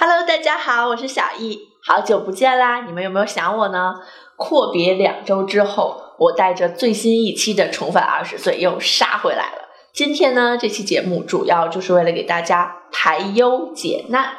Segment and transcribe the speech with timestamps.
[0.00, 2.82] Hello，大家好，我是小易，好久不见啦！
[2.86, 3.96] 你们有没有想我呢？
[4.36, 9.68] 阔别两周之后，我带着最新一期的《重返二十岁》又杀回来了。
[9.92, 14.34] 今天呢，这期节目主要就是为了给大家排忧解难。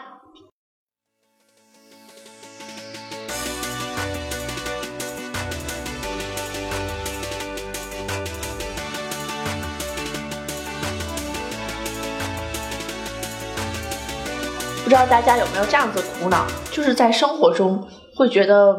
[14.83, 18.75] 不知道大家有没有这样子苦恼，就是在生活中会觉得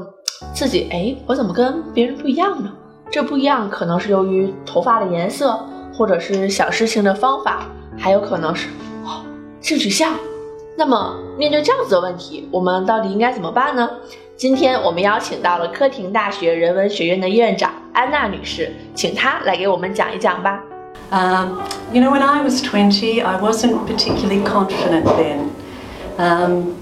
[0.52, 2.72] 自己，哎，我怎么跟别人不一样呢？
[3.10, 5.58] 这不一样可能是由于头发的颜色，
[5.94, 7.66] 或者是想事情的方法，
[7.98, 8.68] 还有可能是
[9.60, 10.14] 性取向。
[10.76, 13.88] 那么面对这样子的问题，我们到底应该怎么办呢？
[14.36, 20.60] 今天我们邀请到了科廷大学人文学院的院长安娜女士，请她来给我们讲一讲吧。
[21.10, 21.58] Um,
[21.92, 25.50] you know, when I was twenty, I wasn't particularly confident then.
[26.18, 26.76] Um,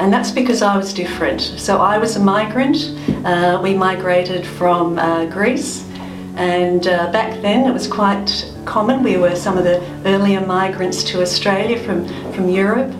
[0.00, 1.40] and that's because I was different.
[1.40, 2.96] So I was a migrant.
[3.24, 5.86] Uh, we migrated from uh, Greece,
[6.36, 9.02] and uh, back then it was quite common.
[9.02, 12.94] We were some of the earlier migrants to Australia from, from Europe.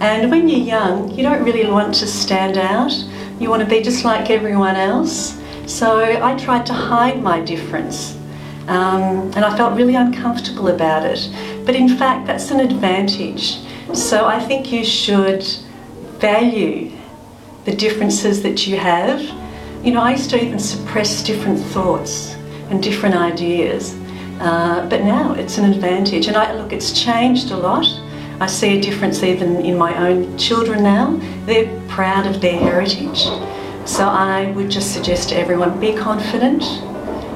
[0.00, 2.92] And when you're young, you don't really want to stand out.
[3.38, 5.38] You want to be just like everyone else.
[5.66, 8.16] So I tried to hide my difference.
[8.68, 11.28] Um, and I felt really uncomfortable about it.
[11.66, 13.58] But in fact, that's an advantage
[13.94, 15.42] so I think you should
[16.18, 16.92] value
[17.64, 19.20] the differences that you have.
[19.84, 22.34] You know, I used to even suppress different thoughts
[22.70, 23.94] and different ideas,
[24.40, 26.26] uh, but now it's an advantage.
[26.26, 27.86] And I look, it's changed a lot.
[28.40, 31.16] I see a difference even in my own children now.
[31.46, 33.24] They're proud of their heritage.
[33.84, 36.62] So I would just suggest to everyone be confident,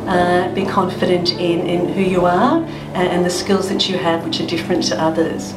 [0.07, 2.59] uh, be confident in, in who you are
[2.95, 5.55] and, and the skills that you have, which are different to others.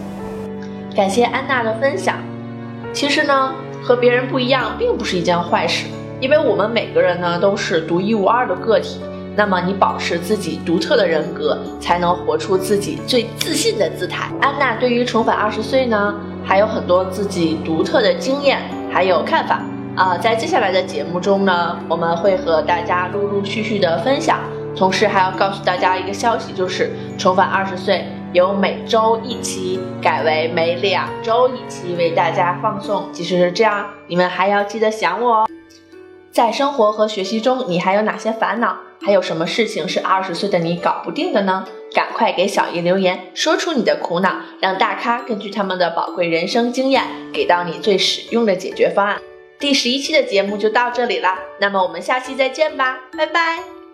[0.95, 2.15] 感谢安娜的分享。
[2.93, 5.87] 其实呢，和别人不一样，并不是一件坏事，
[6.21, 9.01] 因为我们每个人呢都是独一无二的个体。
[9.35, 14.31] 那么你保持自己独特的人格，才能活出自己最自信的姿态。
[14.39, 19.61] 安娜对于重返二十岁呢，还有很多自己独特的经验还有看法
[19.97, 20.17] 啊。
[20.17, 24.39] 在接下来的节目中呢，我们会和大家陆陆续续的分享，
[24.73, 28.05] 同时还要告诉大家一个消息，就是重返二十岁。
[28.35, 33.09] 由每周一期改为每两周一期为大家放送。
[33.13, 35.49] 即使是这样，你们还要记得想我哦。
[36.33, 38.75] 在生活和学习中，你还有哪些烦恼？
[39.01, 41.65] 还有什么事情是二十岁的你搞不定的呢？
[41.93, 49.21] 赶快给小叶留言，说出你的苦恼，让大咖根据他们的宝贵人生经验，给到你最实用的解决方案。
[49.57, 51.29] 第十一期的节目就到这里了，
[51.61, 53.84] 那么我们下期再见吧，拜拜。